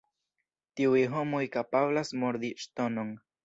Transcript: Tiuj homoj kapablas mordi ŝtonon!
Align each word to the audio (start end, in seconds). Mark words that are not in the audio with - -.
Tiuj 0.79 1.03
homoj 1.11 1.43
kapablas 1.59 2.13
mordi 2.25 2.53
ŝtonon! 2.67 3.17